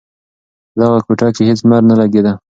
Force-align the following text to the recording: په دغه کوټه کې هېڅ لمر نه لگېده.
په 0.73 0.77
دغه 0.79 0.99
کوټه 1.05 1.27
کې 1.35 1.43
هېڅ 1.49 1.59
لمر 1.63 1.81
نه 1.89 1.95
لگېده. 2.01 2.33